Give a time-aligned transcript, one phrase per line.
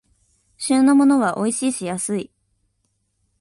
[0.57, 2.31] 旬のものはおいしいし安い